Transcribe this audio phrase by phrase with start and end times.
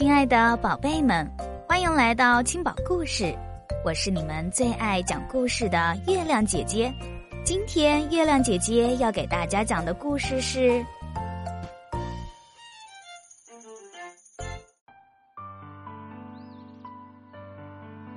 [0.00, 1.30] 亲爱的宝贝们，
[1.68, 3.36] 欢迎来到青宝故事。
[3.84, 6.90] 我是你们最爱讲故事的月亮姐姐。
[7.44, 10.70] 今天月亮姐姐要给大家讲的故事是《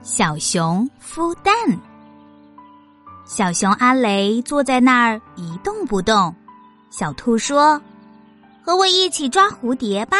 [0.04, 1.54] 小熊孵蛋》。
[3.26, 6.34] 小熊阿雷坐在那儿一动不动。
[6.90, 7.78] 小兔说
[8.64, 10.16] ：“和我一起抓蝴蝶吧。”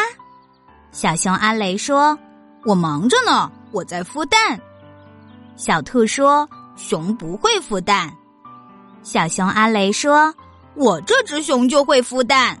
[0.94, 2.16] 小熊阿雷说
[2.64, 4.56] ：“我忙着呢，我在孵蛋。”
[5.56, 6.48] 小兔说
[6.78, 8.16] ：“熊不会孵蛋。”
[9.02, 10.32] 小熊阿雷说
[10.76, 12.56] ：“我这只熊就会孵蛋。”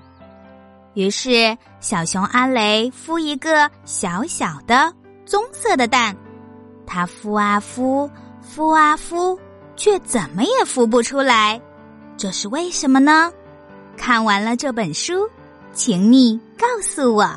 [0.94, 4.92] 于是小熊阿雷孵一个小小的
[5.24, 6.16] 棕色的蛋，
[6.84, 8.10] 它孵啊孵，
[8.44, 9.38] 孵啊孵，
[9.76, 11.60] 却怎么也孵不出来，
[12.16, 13.30] 这是为什么呢？
[13.96, 15.30] 看完了这本书，
[15.72, 17.30] 请你告诉我。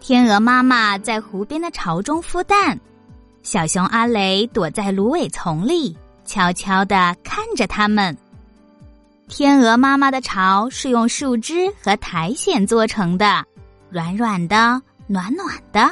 [0.00, 2.78] 天鹅妈妈在湖边的巢中孵蛋，
[3.42, 8.16] 小熊阿雷躲在芦苇丛里，悄悄地看着它们。
[9.28, 13.44] 天鹅妈妈的巢是用树枝和苔藓做成的，
[13.90, 15.90] 软软的，暖暖的。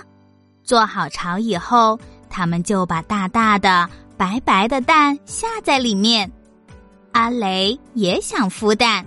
[0.62, 1.98] 做好巢以后，
[2.30, 6.30] 它们就把大大的、白白的蛋下在里面。
[7.12, 9.04] 阿雷也想孵蛋，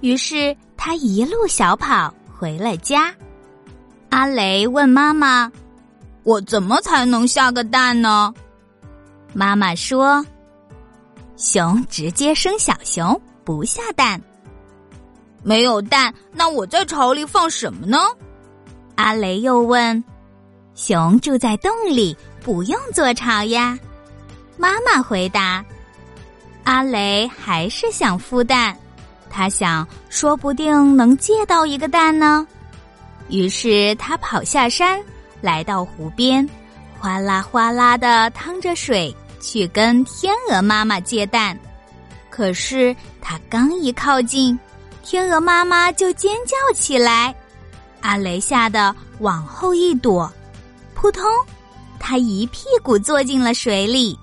[0.00, 3.14] 于是他一路小跑回了家。
[4.10, 5.50] 阿雷问妈妈
[6.24, 8.32] ：“我怎么才能下个蛋呢？”
[9.34, 10.24] 妈妈说
[11.36, 14.20] ：“熊直接生小熊，不下蛋。
[15.42, 17.98] 没有蛋，那我在巢里放什么呢？”
[18.96, 20.02] 阿雷又问
[20.74, 23.78] ：“熊住在洞里，不用做巢呀。”
[24.56, 25.64] 妈妈回答
[26.64, 28.76] ：“阿雷还是想孵蛋，
[29.30, 32.44] 他想，说不定能借到一个蛋呢。”
[33.28, 35.00] 于是他跑下山，
[35.40, 36.48] 来到湖边，
[36.98, 41.58] 哗啦哗啦的淌着水，去跟天鹅妈妈借蛋。
[42.30, 44.58] 可是他刚一靠近，
[45.02, 47.34] 天鹅妈妈就尖叫起来。
[48.00, 50.32] 阿雷吓得往后一躲，
[50.94, 51.24] 扑通，
[51.98, 54.18] 他一屁股坐进了水里。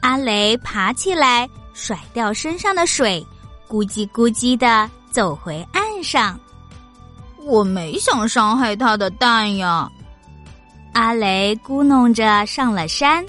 [0.00, 3.24] 阿雷爬起来，甩掉身上的水，
[3.68, 6.38] 咕叽咕叽的走回岸上。
[7.44, 9.90] 我没想伤害他的蛋呀，
[10.92, 13.24] 阿雷咕哝着上了山。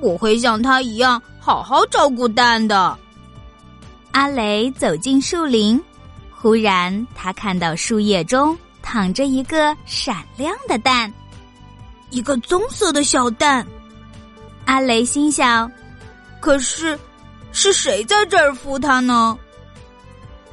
[0.00, 2.96] 我会像他一样好好照顾蛋的。
[4.12, 5.82] 阿雷走进树林，
[6.30, 11.12] 忽然他看到树叶中躺着一个闪亮的蛋，
[12.10, 13.66] 一个棕色的小蛋。
[14.66, 15.70] 阿雷心想：
[16.40, 16.98] 可是，
[17.52, 19.36] 是谁在这儿孵它呢？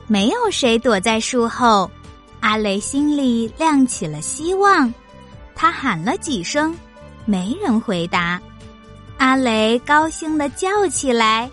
[0.08, 1.90] 没有谁躲在树后。
[2.44, 4.94] 阿雷心里亮起了希望，
[5.56, 6.76] 他喊了几声，
[7.24, 8.38] 没人回答。
[9.18, 11.50] 阿雷高兴的叫起来：“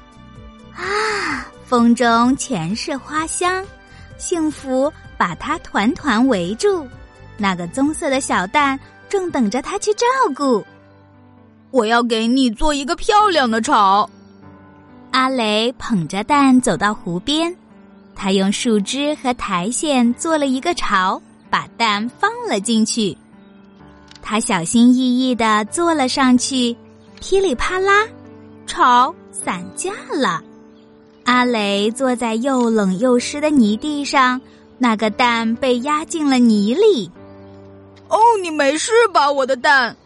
[0.75, 3.65] 啊，风中全是花香，
[4.19, 6.85] 幸福把它团团围住。
[7.37, 10.67] 那个棕色的小蛋正等着他去照顾。
[11.71, 14.11] 我要给你做一个漂亮的巢。”
[15.13, 17.57] 阿雷捧着蛋走到湖边。
[18.23, 23.17] 他用树枝和苔藓做了一个巢，把蛋放了进去。
[24.21, 26.77] 他小心翼翼的坐了上去，
[27.19, 28.07] 噼里啪啦，
[28.67, 30.43] 巢散架了。
[31.25, 34.39] 阿雷坐在又冷又湿的泥地上，
[34.77, 37.11] 那个蛋被压进了泥里。
[38.09, 39.97] 哦，你没事吧，我的蛋？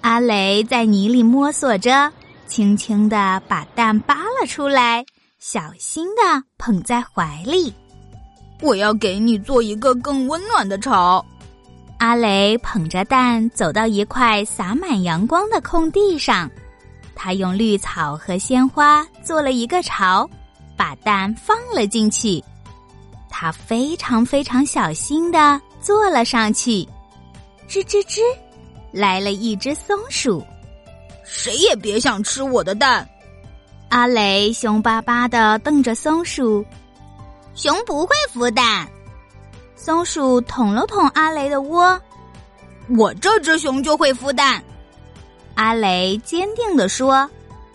[0.00, 2.10] 阿雷在泥里摸索着，
[2.48, 5.04] 轻轻的把蛋扒了出来。
[5.44, 6.22] 小心的
[6.56, 7.74] 捧在怀里，
[8.60, 11.26] 我要给你做一个更温暖的巢。
[11.98, 16.48] 阿雷捧着蛋走到一块洒满阳光的空地上，
[17.16, 20.30] 他用绿草和鲜花做了一个巢，
[20.76, 22.40] 把蛋放了进去。
[23.28, 26.86] 他非常非常小心的坐了上去，
[27.68, 28.20] 吱吱吱，
[28.92, 30.40] 来了一只松鼠，
[31.24, 33.04] 谁也别想吃我的蛋。
[33.92, 36.64] 阿雷凶巴巴的瞪着松鼠，
[37.54, 38.88] 熊不会孵蛋。
[39.76, 42.00] 松鼠捅了捅阿雷的窝，
[42.96, 44.64] 我这只熊就会孵蛋。
[45.56, 47.28] 阿雷坚定的说，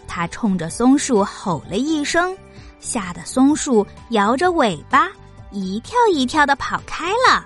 [0.08, 2.36] 他冲着松鼠吼了一声，
[2.80, 5.10] 吓得松鼠摇着尾巴，
[5.52, 7.46] 一跳一跳的跑开了。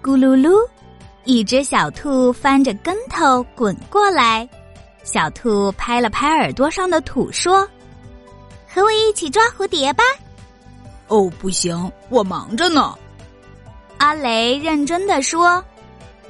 [0.00, 0.64] 咕噜噜，
[1.24, 4.48] 一只小兔翻着跟头滚过来。
[5.10, 7.66] 小兔拍了拍耳朵上的土，说
[8.68, 10.04] ：“和我一起抓蝴蝶吧。
[11.08, 12.94] ”“哦，不行，我忙着呢。”
[13.96, 15.64] 阿雷认真的说：“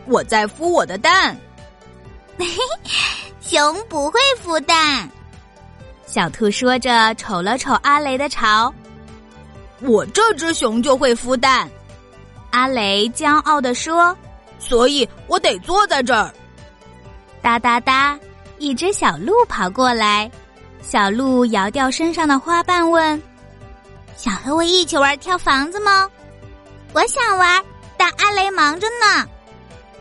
[0.06, 1.36] 我在孵我的蛋。
[3.42, 5.10] 熊不会孵蛋。
[6.06, 8.72] 小兔说着，瞅了瞅阿雷的巢。
[9.80, 11.68] 我这只熊就会孵蛋。
[12.50, 14.16] 阿雷骄傲的说
[14.60, 16.32] ：“所以我得坐在这儿。”
[17.42, 18.16] 哒哒哒，
[18.58, 20.30] 一只小鹿跑过来。
[20.80, 23.20] 小鹿摇掉身上的花瓣，问
[24.16, 26.08] ：“想和我一起玩跳房子吗
[26.94, 27.62] ？”“我想玩，
[27.96, 29.26] 但阿雷忙着呢。”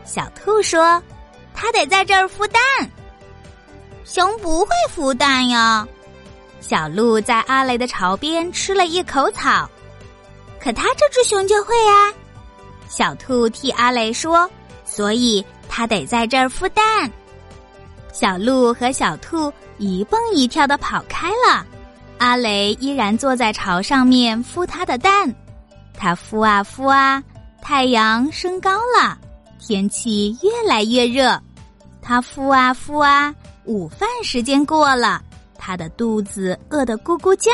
[0.06, 1.01] 小兔说
[1.54, 2.62] ：“他得在这儿孵蛋。
[4.06, 5.86] ”“熊不会孵蛋呀。”
[6.62, 9.69] 小鹿在阿雷的巢边吃了一口草，
[10.59, 12.13] 可他这只熊就会啊。
[12.88, 14.50] 小兔替阿雷说
[14.86, 17.12] ：“所以他得在这儿孵蛋。”
[18.19, 21.64] 小鹿和小兔一蹦一跳的跑开了，
[22.18, 25.31] 阿雷依然坐在巢上面孵它的蛋。
[25.94, 27.24] 它孵啊孵啊，
[27.62, 29.16] 太阳升高了，
[29.60, 31.40] 天气越来越热。
[32.02, 33.36] 它孵啊孵啊，
[33.66, 35.22] 午饭时间过了。
[35.56, 37.52] 他的肚子饿得咕咕叫，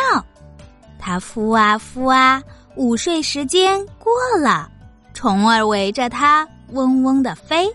[0.97, 2.41] 他孵啊孵啊，
[2.77, 4.71] 午睡时间过了，
[5.13, 7.69] 虫儿围着他嗡嗡的飞。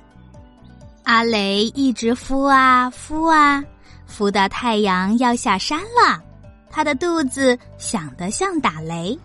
[1.09, 3.65] 阿雷一直孵啊孵啊，
[4.07, 6.23] 孵到太阳要下山了，
[6.71, 9.19] 他的肚子响得像打雷。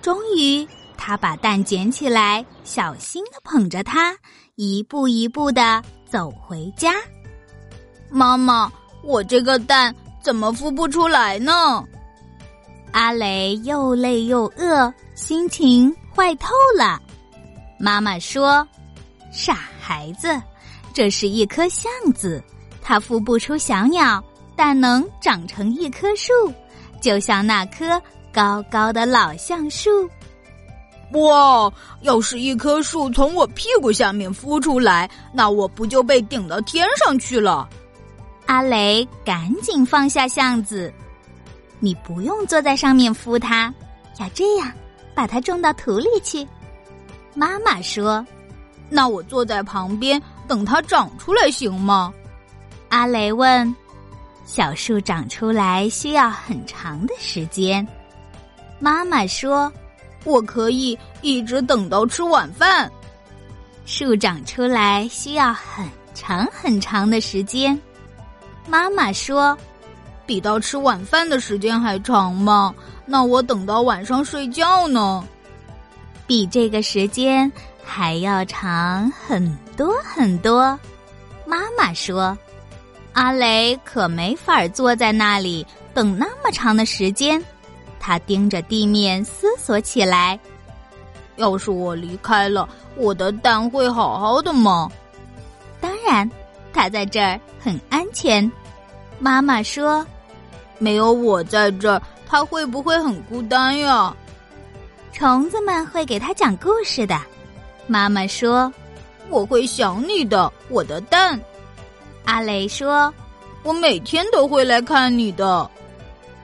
[0.00, 0.66] 终于，
[0.96, 4.12] 他把蛋捡起来，小心的捧着它，
[4.56, 5.80] 一步一步的
[6.10, 6.94] 走回家。
[8.10, 8.70] 妈妈，
[9.04, 9.94] 我这个蛋。
[10.20, 11.84] 怎么孵不出来呢？
[12.92, 17.00] 阿雷又累又饿，心情坏透了。
[17.78, 18.66] 妈妈说
[19.32, 20.40] ：“傻孩子，
[20.92, 22.42] 这是一棵橡子，
[22.80, 24.22] 它孵不出小鸟，
[24.54, 26.32] 但能长成一棵树，
[27.00, 28.00] 就像那棵
[28.32, 30.08] 高高的老橡树。”
[31.12, 31.70] 哇！
[32.00, 37.68] 要是一棵树从我屁股下面孵出来，那我不就被顶到天上去了？
[38.46, 40.90] 阿雷赶紧放下橡子，
[41.80, 43.72] 你不用坐在上面孵它，
[44.18, 44.72] 要这样
[45.14, 46.48] 把它种到土里去。
[47.34, 48.26] 妈妈说
[48.88, 50.20] ：“那我坐在旁边
[50.52, 52.12] 等它长出来行吗？”
[52.90, 53.74] 阿雷问
[54.44, 57.86] ：“小树长出来需要很长的时间。”
[58.78, 59.72] 妈妈说
[60.24, 62.92] ：“我可以一直等到吃晚饭。”
[63.86, 67.80] 树长出来需要很长很长的时间。
[68.68, 69.56] 妈妈说
[70.26, 72.74] ：“比到吃晚饭的时间还长吗？
[73.06, 75.26] 那我等到晚上睡觉呢？
[76.26, 77.50] 比这个时间
[77.82, 80.78] 还要长很多很多。”
[81.46, 82.36] 妈妈说
[83.12, 87.42] ：“阿雷可没法坐在那里等那么长的时间。”
[87.98, 90.38] 他盯着地面思索起来
[91.36, 94.90] ：“要是我离开了，我的蛋会好好的吗？”
[95.80, 96.30] 当然。
[96.74, 98.50] 他在这儿很安全，
[99.18, 100.04] 妈妈说
[100.80, 104.16] ：“没有我在这儿，他会不会很孤单呀？”
[105.12, 107.20] 虫子们会给他讲故事的，
[107.86, 108.72] 妈妈说
[109.28, 111.40] ：“我会想你的，我的蛋。”
[112.24, 113.12] 阿雷说
[113.64, 115.68] ：“我每天都会来看你的，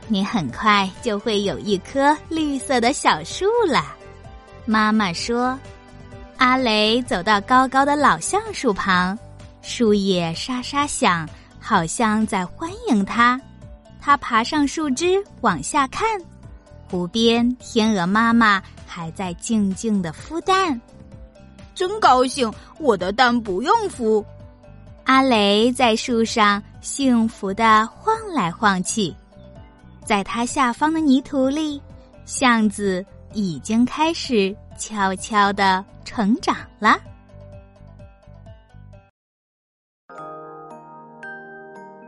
[0.07, 3.95] 你很快就会有一棵绿色的小树了。”
[4.67, 5.59] 妈妈说
[6.39, 9.19] ：“阿雷走到高高的老橡树旁。”
[9.63, 11.29] 树叶沙沙响，
[11.61, 13.39] 好像在欢迎他。
[14.01, 16.09] 他爬上树枝，往下看，
[16.89, 20.81] 湖边天鹅妈妈还在静静的孵蛋。
[21.79, 24.25] 真高兴，我的蛋不用孵。
[25.05, 29.15] 阿雷在树上幸福的晃来晃去，
[30.05, 31.81] 在它下方的泥土里，
[32.25, 36.99] 橡子已经开始悄悄的成长了。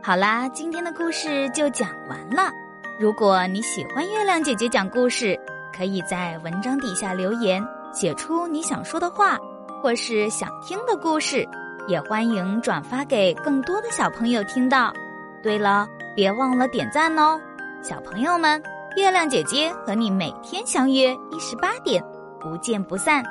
[0.03, 2.51] 好啦，今天的故事就讲完了。
[2.99, 5.39] 如果你喜欢月亮姐姐讲故事，
[5.73, 9.39] 可以在文章底下留言，写出你想说的话，
[9.81, 11.47] 或是想听的故事，
[11.87, 14.93] 也欢迎转发给更多的小朋友听到。
[15.41, 17.39] 对了，别忘了点赞哦，
[17.81, 18.61] 小朋友们，
[18.95, 22.03] 月亮姐姐和你每天相约一十八点，
[22.39, 23.23] 不见不散。